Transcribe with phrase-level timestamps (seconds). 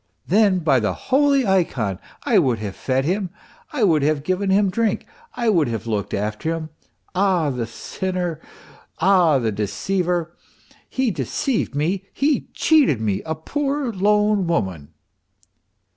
[0.31, 3.29] n, by the holy ikon I would have fed him,
[3.71, 6.69] I would have given him drink, I would have looked after him.
[7.13, 8.39] Ah, the sinner!
[8.97, 10.35] ah, the deceiver!
[10.89, 14.91] He deceived me, he cheated me, a poor lone woman